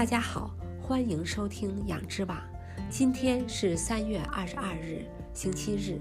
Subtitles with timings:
[0.00, 0.50] 大家好，
[0.80, 2.40] 欢迎收听养之网。
[2.88, 6.00] 今天是三月二十二日，星期日。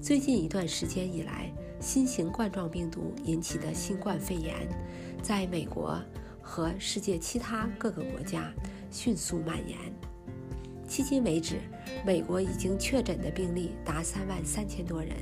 [0.00, 1.48] 最近一段时间以来，
[1.78, 4.68] 新型冠状病毒引起的新冠肺炎，
[5.22, 6.02] 在美国
[6.40, 8.52] 和世界其他各个国家
[8.90, 9.78] 迅速蔓延。
[10.88, 11.60] 迄今为止，
[12.04, 15.14] 美国已经确诊的病例达三万三千多人。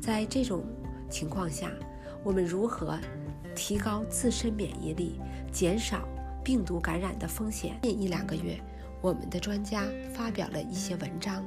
[0.00, 0.64] 在这种
[1.10, 1.72] 情况下，
[2.22, 2.96] 我们如何
[3.52, 5.20] 提高自身免疫力，
[5.50, 6.08] 减少
[6.46, 7.76] 病毒感染的风险？
[7.82, 8.56] 近一两个月，
[9.00, 9.82] 我们的专家
[10.14, 11.44] 发表了一些文章，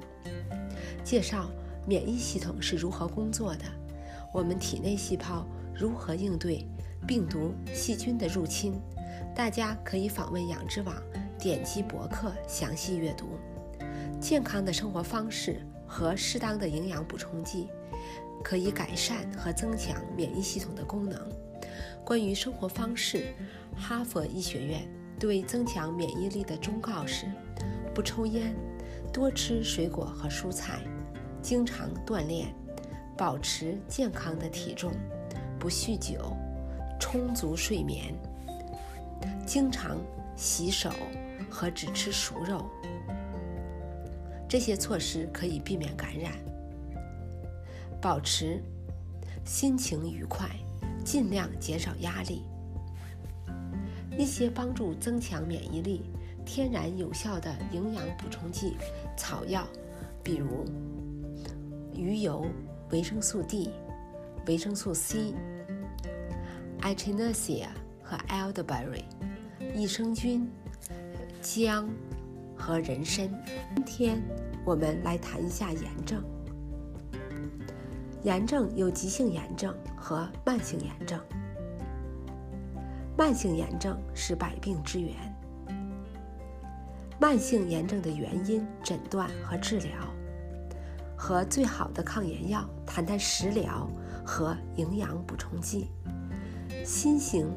[1.06, 1.50] 介绍
[1.88, 3.64] 免疫系统是如何工作的，
[4.34, 6.68] 我们体内细胞如何应对
[7.08, 8.74] 病毒、细菌的入侵。
[9.34, 10.94] 大家可以访问养殖网，
[11.38, 13.40] 点击博客详细阅读。
[14.20, 17.70] 健康的生活方式和适当的营养补充剂。
[18.42, 21.20] 可以改善和增强免疫系统的功能。
[22.10, 23.36] 关于生活方式，
[23.76, 24.82] 哈佛医学院
[25.20, 27.28] 对增强免疫力的忠告是：
[27.94, 28.56] 不抽烟，
[29.14, 30.80] 多吃水果和蔬菜，
[31.40, 32.52] 经常锻炼，
[33.16, 34.92] 保持健康的体重，
[35.60, 36.36] 不酗酒，
[37.00, 38.12] 充足睡眠，
[39.46, 39.96] 经常
[40.36, 40.90] 洗手
[41.48, 42.66] 和只吃熟肉。
[44.48, 46.34] 这些措施可以避免感染。
[48.02, 48.64] 保持
[49.46, 50.50] 心情愉快，
[51.04, 52.44] 尽量减少压力。
[54.18, 56.12] 一些帮助增强免疫力、
[56.46, 58.76] 天然有效的营养补充剂、
[59.16, 59.66] 草药，
[60.22, 60.66] 比如
[61.94, 62.46] 鱼油、
[62.92, 63.72] 维生素 D、
[64.46, 65.34] 维生素 C、
[66.82, 67.68] Echinacea
[68.04, 69.04] 和 Elderberry、
[69.74, 70.50] 益生菌、
[71.42, 71.90] 姜
[72.58, 73.30] 和人参。
[73.76, 74.22] 今天
[74.66, 76.22] 我们来谈一下炎症。
[78.24, 81.20] 炎症有急性炎症和慢性炎症。
[83.18, 85.14] 慢性炎症是百病之源。
[87.20, 89.92] 慢性炎症的原因、诊断和治疗，
[91.18, 93.90] 和最好的抗炎药，谈谈食疗
[94.26, 95.90] 和营养补充剂。
[96.86, 97.50] 新型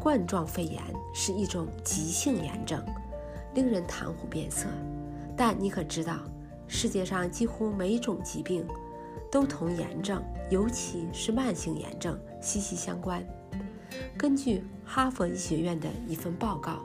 [0.00, 0.82] 冠状肺炎
[1.14, 2.82] 是一种急性炎症，
[3.54, 4.66] 令人谈虎变色。
[5.36, 6.18] 但你可知道，
[6.66, 8.66] 世界上几乎每种疾病。
[9.32, 13.24] 都同炎症，尤其是慢性炎症息息相关。
[14.18, 16.80] 根据哈佛医学院的一份报告，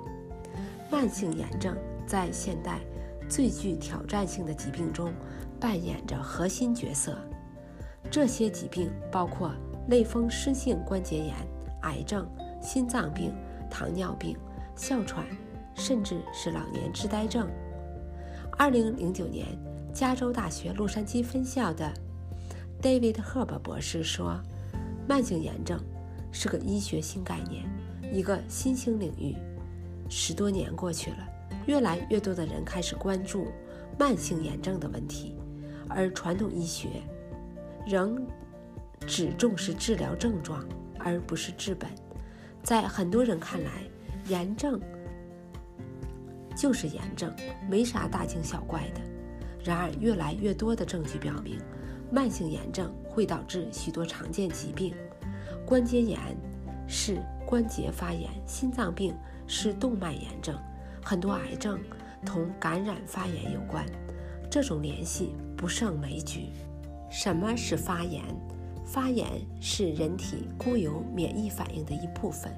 [0.89, 1.75] 慢性炎症
[2.05, 2.79] 在现代
[3.27, 5.11] 最具挑战性的疾病中
[5.59, 7.17] 扮演着核心角色。
[8.09, 9.51] 这些疾病包括
[9.89, 11.35] 类风湿性关节炎、
[11.81, 12.25] 癌症、
[12.61, 13.35] 心脏病、
[13.69, 14.37] 糖尿病、
[14.73, 15.27] 哮喘，
[15.75, 17.45] 甚至是老年痴呆症。
[18.57, 19.45] 二零零九年，
[19.93, 21.91] 加州大学洛杉矶分校的。
[22.81, 24.39] David Herb 博士说
[25.09, 25.79] ：“慢性炎症
[26.31, 27.65] 是个医学新概念，
[28.13, 29.35] 一个新兴领域。
[30.09, 31.27] 十多年过去了，
[31.65, 33.47] 越来越多的人开始关注
[33.97, 35.35] 慢性炎症的问题，
[35.89, 37.01] 而传统医学
[37.85, 38.25] 仍
[39.07, 40.63] 只重视治疗症状，
[40.99, 41.89] 而不是治本。
[42.61, 43.71] 在很多人看来，
[44.27, 44.79] 炎症
[46.55, 47.33] 就是炎症，
[47.67, 49.01] 没啥大惊小怪的。
[49.63, 51.59] 然而，越来越多的证据表明。”
[52.09, 54.93] 慢性炎症会导致许多常见疾病，
[55.65, 56.17] 关节炎
[56.87, 59.13] 是关节发炎，心脏病
[59.45, 60.57] 是动脉炎症，
[61.03, 61.77] 很多癌症
[62.25, 63.85] 同感染发炎有关，
[64.49, 66.45] 这种联系不胜枚举。
[67.11, 68.23] 什么是发炎？
[68.85, 69.27] 发炎
[69.59, 72.49] 是人体固有免疫反应的一部分，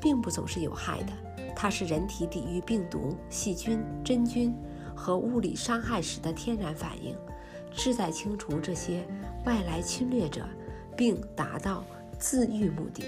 [0.00, 1.12] 并不总是有害的，
[1.54, 4.52] 它是人体抵御病毒、细菌、真菌
[4.98, 7.16] 和物理伤害时的天然反应。
[7.70, 9.06] 志在清除这些
[9.44, 10.44] 外来侵略者，
[10.96, 11.84] 并达到
[12.18, 13.04] 自愈目的。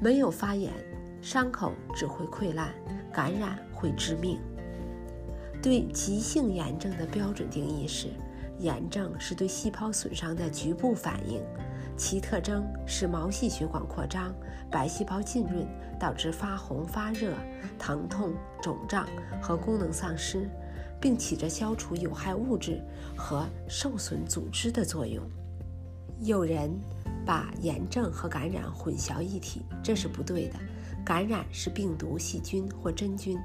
[0.00, 0.72] 没有发炎，
[1.20, 2.72] 伤口只会溃烂，
[3.12, 4.38] 感染会致命。
[5.62, 8.08] 对急性炎症的标准定义是：
[8.58, 11.42] 炎症是对细胞损伤的局部反应，
[11.96, 14.34] 其特征是毛细血管扩张、
[14.70, 15.66] 白细胞浸润，
[15.98, 17.32] 导致发红、发热、
[17.78, 18.32] 疼痛、
[18.62, 19.06] 肿胀
[19.42, 20.48] 和功能丧失。
[21.00, 22.80] 并起着消除有害物质
[23.16, 25.22] 和受损组织的作用。
[26.20, 26.70] 有人
[27.24, 30.54] 把炎症和感染混淆一体，这是不对的。
[31.04, 33.38] 感染是病毒、细菌或真菌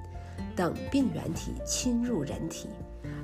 [0.55, 2.69] 等病原体侵入人体，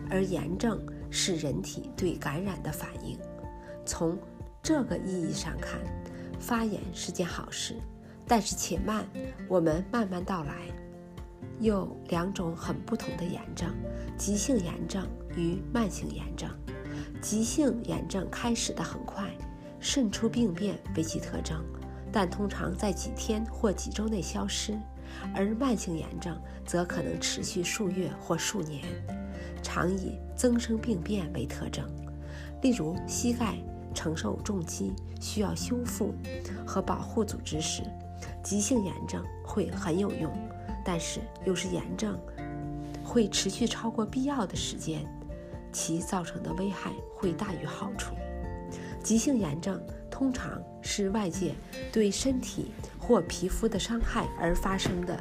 [0.09, 0.79] 而炎症
[1.09, 3.17] 是人体对感染的反应。
[3.85, 4.17] 从
[4.61, 5.79] 这个意义上看，
[6.39, 7.75] 发炎是件好事。
[8.27, 9.07] 但是且慢，
[9.47, 10.53] 我们慢慢道来。
[11.59, 13.73] 有两种很不同的炎症：
[14.17, 16.49] 急性炎症与慢性炎症。
[17.21, 19.31] 急性炎症开始的很快，
[19.79, 21.63] 渗出病变为其特征，
[22.11, 24.77] 但通常在几天或几周内消失。
[25.33, 28.83] 而慢性炎症则可能持续数月或数年，
[29.63, 31.83] 常以增生病变为特征。
[32.61, 33.55] 例如，膝盖
[33.95, 36.13] 承受重击需要修复
[36.65, 37.81] 和保护组织时，
[38.43, 40.31] 急性炎症会很有用，
[40.87, 42.17] 但是又是炎症
[43.03, 45.05] 会持续超过必要的时间，
[45.73, 48.15] 其造成的危害会大于好处。
[49.03, 51.53] 急性炎症通常是外界
[51.91, 55.19] 对身体或皮肤的伤害而发生的，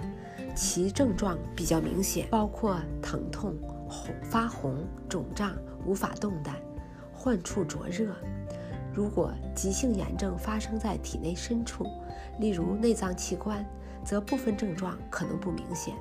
[0.54, 3.56] 其症状比较明显，包括疼痛、
[3.88, 6.54] 红、发红、肿胀、无法动弹、
[7.12, 8.14] 患处灼热。
[8.94, 11.86] 如果急性炎症发生在体内深处，
[12.38, 13.66] 例如内脏器官，
[14.06, 15.94] 则部分症状可能不明显，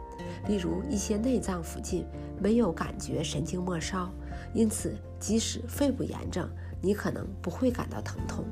[0.48, 2.06] 例如一些内脏附近
[2.40, 4.10] 没有感觉神经末梢，
[4.54, 6.48] 因此即使肺部炎症。
[6.81, 8.46] 你可能不会感到疼痛。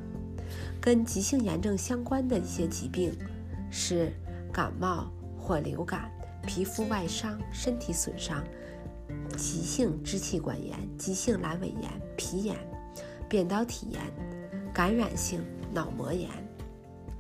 [0.82, 3.16] 跟急性炎症相关的一些疾病
[3.70, 4.12] 是
[4.52, 6.10] 感冒或流感、
[6.48, 8.44] 皮肤外伤、身体损伤、
[9.38, 12.58] 急性支气管炎、急性阑尾炎、皮炎、
[13.30, 14.02] 扁桃体炎、
[14.74, 15.40] 感染性
[15.72, 16.28] 脑膜炎。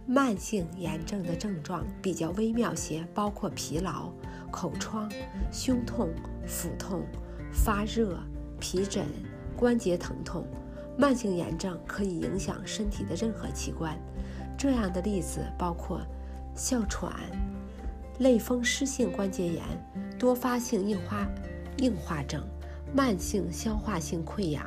[0.05, 4.11] 慢性炎症的症状比较微妙些，包括疲劳、
[4.51, 5.09] 口疮、
[5.51, 6.09] 胸痛、
[6.45, 7.03] 腹痛、
[7.51, 8.19] 发热、
[8.59, 9.05] 皮疹、
[9.55, 10.45] 关节疼痛。
[10.97, 13.97] 慢性炎症可以影响身体的任何器官，
[14.57, 16.01] 这样的例子包括
[16.55, 17.11] 哮喘、
[18.19, 19.63] 类风湿性关节炎、
[20.19, 21.27] 多发性硬化
[21.77, 22.43] 硬化症、
[22.93, 24.63] 慢性消化性溃疡、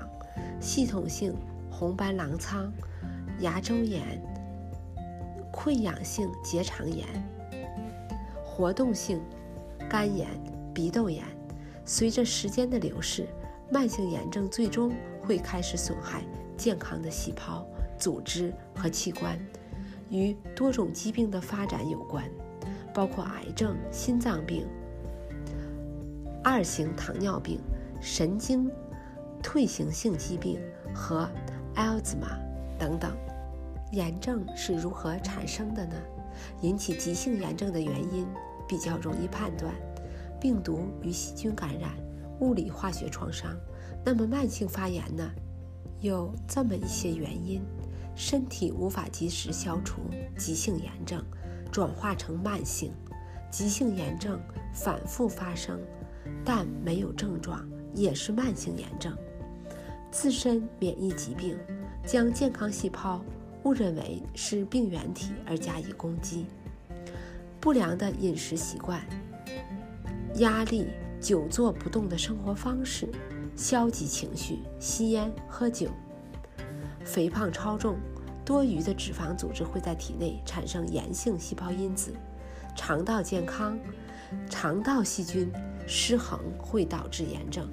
[0.60, 1.32] 系统性
[1.70, 2.72] 红斑狼疮、
[3.38, 4.20] 牙周炎、
[5.56, 7.06] 溃疡性结肠炎、
[8.44, 9.20] 活动性
[9.88, 10.28] 肝炎、
[10.74, 11.24] 鼻窦炎。
[11.84, 13.26] 随着时间的流逝，
[13.72, 14.92] 慢性炎症最终。
[15.26, 16.22] 会开始损害
[16.56, 17.66] 健康的细胞、
[17.98, 19.36] 组织和器官，
[20.08, 22.30] 与多种疾病的发展有关，
[22.94, 24.64] 包括癌症、心脏病、
[26.44, 27.58] 二型糖尿病、
[28.00, 28.70] 神经
[29.42, 30.60] 退行性疾病
[30.94, 31.28] 和
[31.74, 32.38] 阿尔兹玛
[32.78, 33.10] 等等。
[33.92, 35.94] 炎症是如何产生的呢？
[36.62, 38.26] 引起急性炎症的原因
[38.68, 39.72] 比较容易判断：
[40.40, 41.92] 病毒与细菌感染、
[42.40, 43.56] 物理化学创伤。
[44.04, 45.30] 那么慢性发炎呢？
[46.00, 47.62] 有这么一些原因：
[48.14, 50.02] 身体无法及时消除
[50.36, 51.24] 急性炎症，
[51.72, 52.90] 转化成慢性；
[53.50, 54.38] 急性炎症
[54.74, 55.80] 反复发生，
[56.44, 59.12] 但没有症状，也是慢性炎症；
[60.10, 61.56] 自身免疫疾病
[62.04, 63.24] 将健康细胞
[63.66, 66.44] 误认为是病原体而加以攻击；
[67.58, 69.04] 不良的饮食习惯、
[70.36, 70.86] 压力、
[71.20, 73.08] 久坐不动的生活方式。
[73.56, 75.88] 消极情绪、吸烟、喝酒、
[77.04, 77.96] 肥胖、超重、
[78.44, 82.12] 多余的脂肪组织会在体内产生炎性细胞因子；
[82.76, 83.76] 肠道健康、
[84.48, 85.50] 肠道细菌
[85.88, 87.66] 失衡会导致炎症，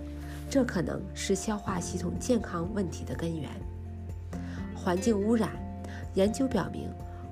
[0.49, 3.51] 这可能是消化系统健康问题的根源。
[4.73, 5.49] 环境污染，
[6.13, 6.89] 研究表明，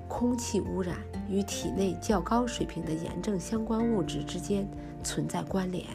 [0.08, 0.96] 空气污染
[1.28, 4.68] 与体内较高水平的炎症相关物质之间
[5.02, 5.86] 存在关联。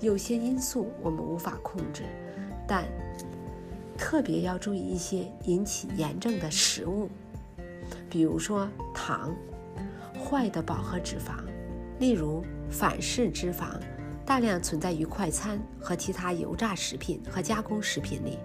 [0.00, 2.02] 有些因素我们无法控制，
[2.68, 2.84] 但
[3.96, 7.08] 特别要注意一些引起炎症的食物，
[8.10, 9.34] 比如说糖、
[10.22, 11.42] 坏的饱和脂肪，
[11.98, 13.80] 例如反式脂肪，
[14.26, 18.38] 大量存在于快餐和其他油炸食品和加工食品里。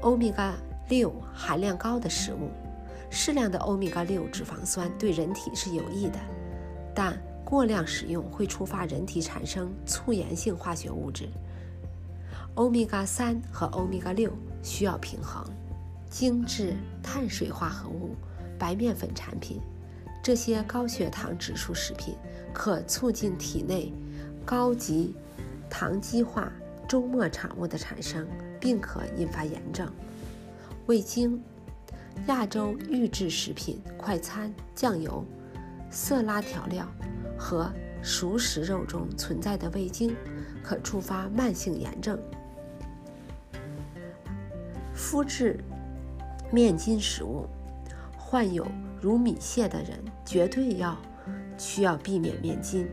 [0.00, 0.54] 欧米伽
[0.88, 2.50] 六含量高的食物，
[3.10, 6.18] 适量的欧米伽六脂肪酸对人体是有益的，
[6.94, 7.18] 但。
[7.44, 11.30] 过量使用会触发人体产生促炎性化学物质。
[12.56, 14.30] 欧米伽三和欧米伽六
[14.62, 15.42] 需要平衡。
[16.10, 18.14] 精致碳水化合物、
[18.58, 19.62] 白面粉产品，
[20.22, 22.14] 这些高血糖指数食品
[22.52, 23.90] 可促进体内
[24.44, 25.14] 高级
[25.70, 26.52] 糖基化
[26.86, 28.28] 周末产物的产生，
[28.60, 29.90] 并可引发炎症。
[30.88, 31.38] 味精、
[32.28, 35.22] 亚洲预制食品、快餐、酱油、
[35.90, 36.86] 色拉调料。
[37.40, 37.70] 和
[38.02, 40.16] 熟食肉中存在的味精
[40.60, 42.18] 可触发慢性炎症。
[44.96, 45.62] 麸质
[46.50, 47.46] 面筋食物，
[48.16, 48.66] 患有
[49.00, 50.96] 乳糜泻的人绝对要
[51.56, 52.88] 需要避免面筋。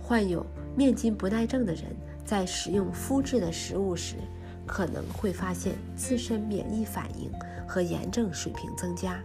[0.00, 1.84] 患有面筋不耐症的人
[2.24, 4.14] 在食用麸质的食物时，
[4.66, 7.30] 可能会发现自身免疫反应
[7.66, 9.22] 和炎症水平增加。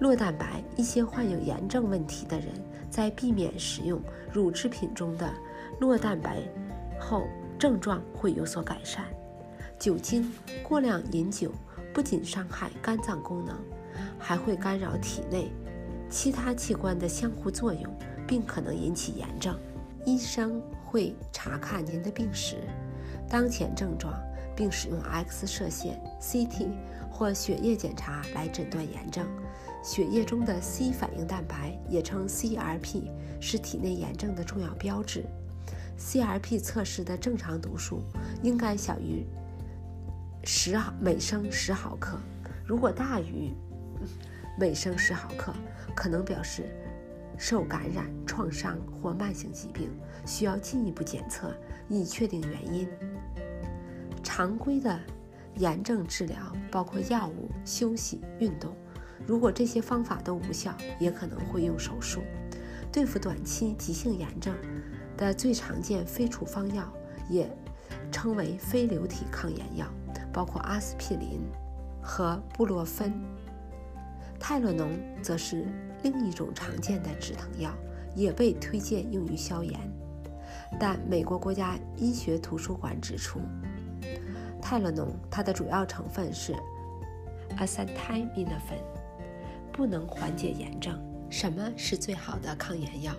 [0.00, 2.48] 酪蛋白，一些患有炎症问题的人
[2.90, 4.00] 在避免食用
[4.32, 5.32] 乳制品中的
[5.80, 6.38] 酪蛋白
[6.98, 7.28] 后，
[7.58, 9.04] 症状会有所改善。
[9.78, 11.52] 酒精，过量饮酒
[11.92, 13.56] 不仅伤害肝脏功能，
[14.18, 15.52] 还会干扰体内
[16.10, 17.84] 其他器官的相互作用，
[18.26, 19.56] 并可能引起炎症。
[20.04, 22.56] 医生会查看您的病史、
[23.32, 24.12] 当前症状，
[24.54, 26.68] 并使用 X 射线、CT
[27.10, 29.26] 或血液检查来诊断炎症。
[29.82, 33.10] 血液中的 C 反应蛋白，也称 CRP，
[33.40, 35.24] 是体内炎症的重要标志。
[35.98, 38.02] CRP 测试的正常读数
[38.42, 39.24] 应该小于
[40.44, 42.18] 十毫每升十毫克，
[42.66, 43.54] 如果大于
[44.58, 45.54] 每升十毫克，
[45.94, 46.64] 可能表示
[47.38, 49.90] 受感染、创伤或慢性疾病，
[50.26, 51.50] 需要进一步检测
[51.88, 52.86] 以确定原因。
[54.22, 54.98] 常规的
[55.56, 56.36] 炎症治疗
[56.70, 58.74] 包括药物、休息、运动。
[59.26, 62.22] 如果这些方法都无效，也可能会用手术。
[62.90, 64.54] 对付短期急性炎症
[65.16, 66.92] 的最常见非处方药，
[67.30, 67.48] 也
[68.10, 69.86] 称为非流体抗炎药，
[70.32, 71.40] 包括阿司匹林
[72.02, 73.12] 和布洛芬。
[74.38, 74.90] 泰勒农
[75.22, 75.66] 则是
[76.02, 77.72] 另一种常见的止疼药，
[78.14, 79.78] 也被推荐用于消炎。
[80.78, 83.40] 但美国国家医学图书馆指出，
[84.72, 86.54] 泰勒农它的主要成分是
[87.58, 88.78] 阿司泰米诺芬。
[89.70, 90.98] 不能缓解炎症。
[91.28, 93.14] 什么是最好的抗炎药？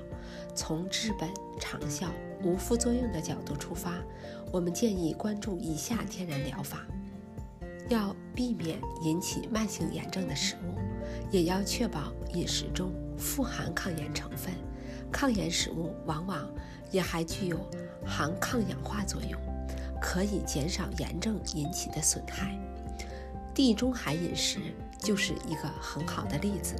[0.55, 1.29] 从治本、
[1.59, 2.07] 长效、
[2.43, 3.93] 无副作用的角度出发，
[4.51, 6.87] 我们建议关注以下天然疗法：
[7.87, 10.73] 要避免引起慢性炎症的食物，
[11.29, 14.51] 也要确保饮食中富含抗炎成分。
[15.11, 16.49] 抗炎食物往往
[16.89, 17.59] 也还具有
[18.03, 19.39] 含抗氧化作用，
[20.03, 22.59] 可以减少炎症引起的损害。
[23.55, 24.59] 地中海饮食。
[25.03, 26.75] 就是一个很好的例子。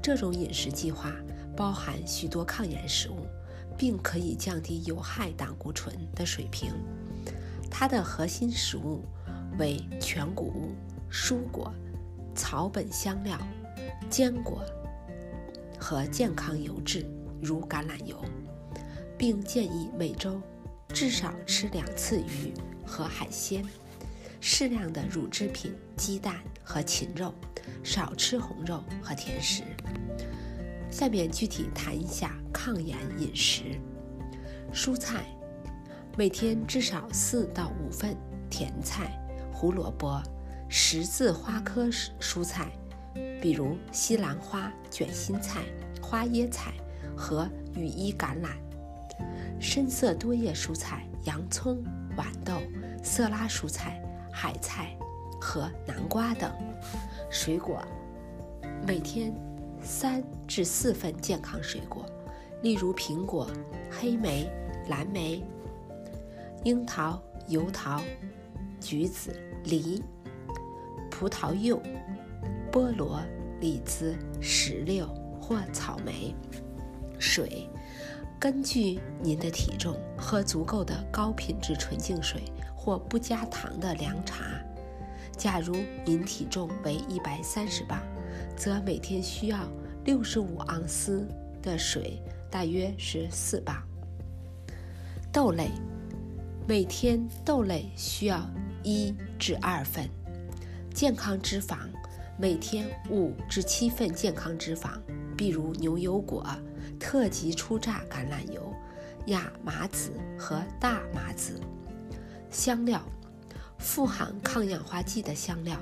[0.00, 1.12] 这种饮食计划
[1.56, 3.26] 包含许多抗炎食物，
[3.76, 6.72] 并可以降低有害胆固醇的水平。
[7.68, 9.04] 它的核心食物
[9.58, 10.76] 为全谷物、
[11.10, 11.74] 蔬果、
[12.36, 13.36] 草本香料、
[14.08, 14.64] 坚果
[15.76, 17.04] 和健康油脂，
[17.42, 18.24] 如橄榄油，
[19.18, 20.40] 并建议每周
[20.88, 22.52] 至少吃两次鱼
[22.86, 23.64] 和海鲜。
[24.40, 27.34] 适量的乳制品、鸡蛋和禽肉，
[27.82, 29.64] 少吃红肉和甜食。
[30.90, 33.64] 下面具体谈一下抗炎饮食：
[34.72, 35.26] 蔬菜，
[36.16, 38.16] 每天至少四到五份
[38.48, 39.18] 甜菜、
[39.52, 40.22] 胡萝卜、
[40.68, 41.86] 十字花科
[42.20, 42.70] 蔬菜，
[43.42, 45.64] 比如西兰花、卷心菜、
[46.00, 46.72] 花椰菜
[47.16, 48.52] 和羽衣甘蓝；
[49.60, 51.82] 深色多叶蔬菜，洋葱、
[52.16, 52.54] 豌豆、
[53.02, 54.02] 色拉蔬菜。
[54.38, 54.94] 海菜
[55.40, 56.52] 和南瓜等
[57.30, 57.82] 水果，
[58.86, 59.34] 每天
[59.80, 62.04] 三至四份健康水果，
[62.60, 63.50] 例如苹果、
[63.90, 64.46] 黑莓、
[64.90, 65.42] 蓝莓、
[66.64, 67.18] 樱桃、
[67.48, 68.02] 油桃、
[68.78, 70.02] 橘子、梨、
[71.10, 71.80] 葡萄柚、
[72.70, 73.22] 菠萝、
[73.58, 75.08] 李子、石榴
[75.40, 76.34] 或草莓。
[77.18, 77.66] 水，
[78.38, 82.42] 根据您的体重，喝足够的高品质纯净水。
[82.86, 84.44] 或不加糖的凉茶。
[85.36, 85.74] 假如
[86.04, 88.00] 您体重为一百三十磅，
[88.56, 89.58] 则每天需要
[90.04, 91.26] 六十五盎司
[91.60, 93.82] 的水，大约是四磅。
[95.32, 95.72] 豆类，
[96.68, 98.48] 每天豆类需要
[98.84, 100.08] 一至二份。
[100.94, 101.78] 健康脂肪，
[102.38, 104.90] 每天五至七份健康脂肪，
[105.36, 106.46] 比如牛油果、
[106.98, 108.74] 特级初榨橄榄油、
[109.26, 111.60] 亚麻籽和大麻籽。
[112.50, 113.02] 香料，
[113.78, 115.78] 富含抗氧化剂的香料，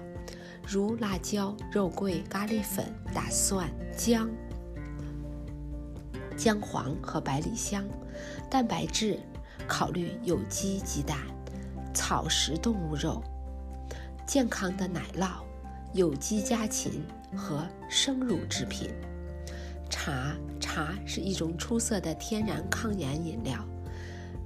[0.66, 4.28] 如辣椒、肉桂、咖喱粉、大蒜、姜、
[6.36, 7.84] 姜黄和百里香。
[8.50, 9.18] 蛋白质，
[9.68, 11.18] 考虑有机鸡蛋、
[11.92, 13.22] 草食动物肉、
[14.26, 15.42] 健康的奶酪、
[15.92, 17.04] 有机家禽
[17.36, 18.90] 和生乳制品。
[19.90, 23.58] 茶，茶是一种出色的天然抗炎饮料，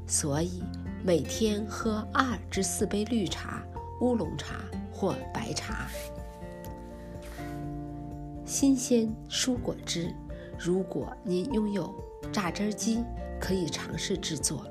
[0.07, 0.63] 所以。
[1.05, 3.63] 每天喝二至四杯绿茶、
[4.01, 4.57] 乌龙茶
[4.93, 5.89] 或白茶。
[8.45, 10.13] 新鲜蔬果汁，
[10.59, 11.95] 如果您拥有
[12.33, 13.05] 榨汁机，
[13.41, 14.67] 可以尝试制作，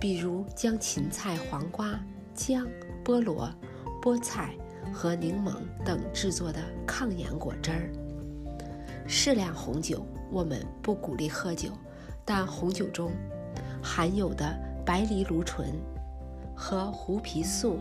[0.00, 2.00] 比如将芹菜、黄瓜、
[2.34, 2.66] 姜、
[3.04, 3.52] 菠萝、
[4.00, 4.54] 菠菜
[4.90, 5.54] 和柠檬
[5.84, 7.92] 等制作的抗炎果汁儿。
[9.12, 11.70] 适量红酒，我们不鼓励喝酒，
[12.24, 13.10] 但红酒中
[13.82, 14.70] 含有的。
[14.82, 15.72] 白藜芦醇
[16.56, 17.78] 和胡皮素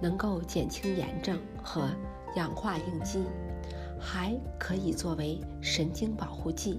[0.00, 1.88] 能够减轻炎症和
[2.36, 3.24] 氧化应激，
[3.98, 6.78] 还可以作为神经保护剂。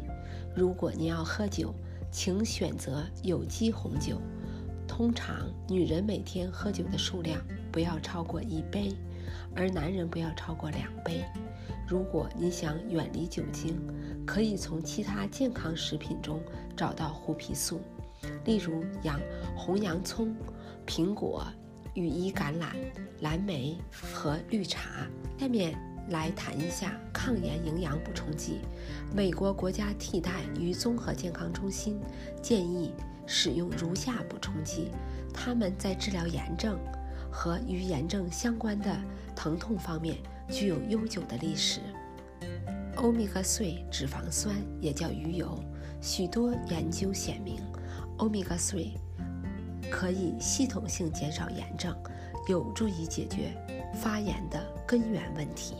[0.55, 1.73] 如果您要喝酒，
[2.11, 4.21] 请选择有机红酒。
[4.87, 7.41] 通常，女人每天喝酒的数量
[7.71, 8.95] 不要超过一杯，
[9.55, 11.23] 而男人不要超过两杯。
[11.87, 13.77] 如果你想远离酒精，
[14.25, 16.41] 可以从其他健康食品中
[16.75, 17.81] 找到胡皮素，
[18.45, 19.19] 例如洋
[19.55, 20.35] 红洋葱、
[20.87, 21.45] 苹果、
[21.93, 22.75] 羽衣甘蓝、
[23.19, 25.05] 蓝莓和绿茶。
[25.37, 25.77] 下面
[26.09, 28.61] 来谈一下抗炎营养补充剂。
[29.13, 31.99] 美国国家替代与综合健康中心
[32.41, 32.93] 建议
[33.27, 34.89] 使用如下补充剂，
[35.33, 36.79] 它们在治疗炎症
[37.33, 38.95] 和与炎症相关的
[39.35, 40.15] 疼痛方面。
[40.49, 41.79] 具有悠久的历史。
[42.97, 45.57] 欧米伽3脂肪酸也叫鱼油，
[46.01, 47.61] 许多研究显明，
[48.17, 48.91] 欧米伽3
[49.89, 51.95] 可以系统性减少炎症，
[52.47, 53.55] 有助于解决
[53.95, 55.75] 发炎的根源问题。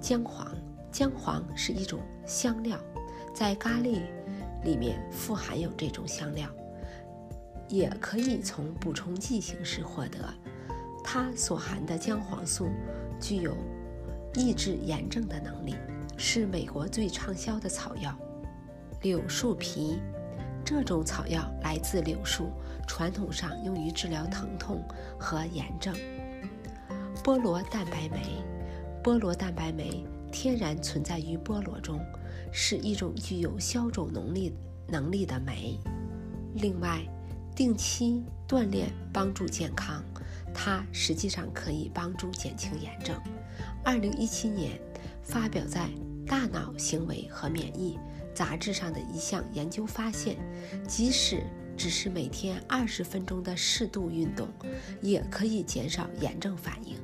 [0.00, 0.52] 姜黄，
[0.90, 2.76] 姜黄是一种香料，
[3.32, 4.00] 在咖喱
[4.64, 6.48] 里面富含有这种香料，
[7.70, 10.18] 也可以从补充剂形式获得。
[11.02, 12.68] 它所含的姜黄素。
[13.22, 13.54] 具有
[14.34, 15.76] 抑制炎症的能力，
[16.16, 18.16] 是美国最畅销的草药。
[19.02, 20.00] 柳树皮，
[20.64, 22.50] 这种草药来自柳树，
[22.88, 24.82] 传统上用于治疗疼痛
[25.18, 25.94] 和炎症。
[27.22, 28.42] 菠萝蛋白酶，
[29.04, 32.00] 菠萝蛋白酶天然存在于菠萝中，
[32.50, 34.54] 是一种具有消肿能力
[34.88, 35.78] 能力的酶。
[36.54, 37.02] 另外，
[37.60, 40.02] 定期锻炼帮助健康。
[40.54, 43.14] 它实际上可以帮助减轻炎症。
[43.84, 44.80] 二零一七年
[45.22, 45.90] 发表在
[46.26, 47.98] 《大脑行为和免疫》
[48.34, 50.38] 杂志上的一项研究发现，
[50.88, 51.42] 即使
[51.76, 54.48] 只是每天二十分钟的适度运动，
[55.02, 56.96] 也可以减少炎症反应，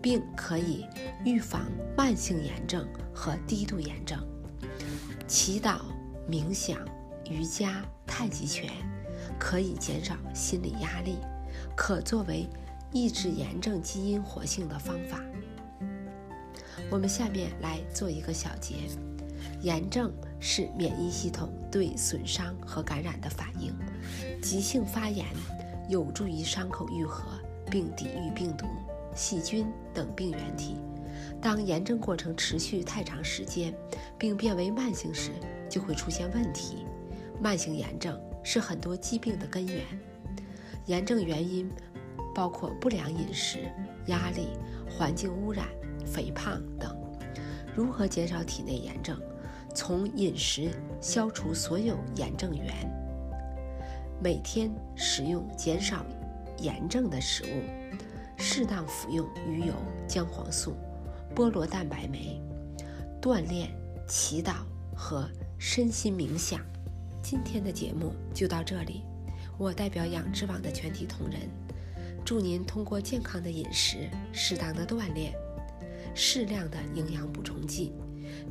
[0.00, 0.86] 并可以
[1.24, 1.62] 预防
[1.96, 4.16] 慢性炎症和低度炎症。
[5.26, 5.80] 祈祷、
[6.30, 6.78] 冥想、
[7.28, 8.70] 瑜伽、太极拳
[9.38, 11.18] 可以减少心理压力，
[11.76, 12.48] 可作为。
[12.92, 15.20] 抑制炎症基因活性的方法。
[16.88, 18.74] 我们下面来做一个小结：
[19.60, 23.74] 炎症是免疫系统对损伤和感染的反应。
[24.40, 25.26] 急性发炎
[25.90, 27.24] 有助于伤口愈合，
[27.70, 28.64] 并抵御病毒、
[29.14, 30.76] 细菌等病原体。
[31.42, 33.74] 当炎症过程持续太长时间，
[34.16, 35.32] 并变为慢性时，
[35.68, 36.86] 就会出现问题。
[37.42, 39.82] 慢性炎症是很多疾病的根源。
[40.86, 41.68] 炎症原因。
[42.34, 43.60] 包括不良饮食、
[44.08, 44.48] 压力、
[44.90, 45.66] 环境污染、
[46.04, 46.94] 肥胖等。
[47.74, 49.18] 如何减少体内炎症？
[49.74, 52.74] 从饮食消除所有炎症源。
[54.22, 56.04] 每天食用减少
[56.58, 57.62] 炎症的食物，
[58.36, 59.72] 适当服用鱼油、
[60.06, 60.76] 姜黄素、
[61.34, 62.38] 菠萝蛋白酶。
[63.18, 63.70] 锻炼、
[64.06, 64.56] 祈祷
[64.94, 66.60] 和身心冥想。
[67.28, 69.02] 今天的节目就到这里。
[69.58, 71.40] 我代表养殖网的全体同仁。
[72.24, 75.32] 祝您通过健康的饮食、适当的锻炼、
[76.14, 77.92] 适量的营养补充剂，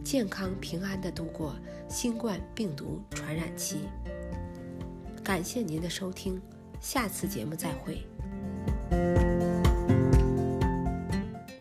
[0.04, 1.56] 健康平安地度过
[1.88, 3.88] 新冠病毒传染期。
[5.24, 6.42] 感谢您的收听，
[6.82, 8.06] 下次节目再会。